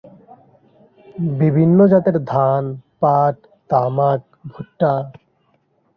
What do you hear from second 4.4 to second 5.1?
ভুট্টা।